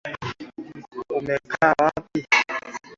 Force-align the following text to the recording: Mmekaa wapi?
Mmekaa 1.11 1.73
wapi? 1.81 2.21